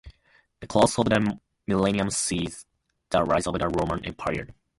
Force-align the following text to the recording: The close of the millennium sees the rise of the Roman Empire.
The 0.61 0.65
close 0.65 0.97
of 0.97 1.05
the 1.11 1.39
millennium 1.67 2.09
sees 2.09 2.65
the 3.11 3.23
rise 3.23 3.45
of 3.45 3.53
the 3.59 3.67
Roman 3.69 4.03
Empire. 4.03 4.47